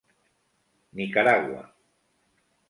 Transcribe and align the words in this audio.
Nicaragua. 0.95 1.63